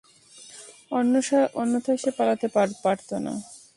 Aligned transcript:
অন্যথায় 1.61 1.99
সে 2.03 2.11
পালাতে 2.17 2.47
পারত 2.83 3.09
না। 3.25 3.33